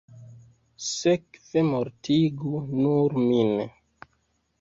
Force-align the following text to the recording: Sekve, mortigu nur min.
Sekve, 0.85 1.63
mortigu 1.67 2.61
nur 2.79 3.17
min. 3.27 3.53